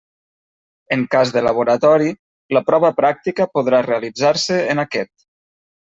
[0.95, 2.09] En cas de laboratori,
[2.59, 5.19] la prova pràctica podrà realitzar-se en aquest.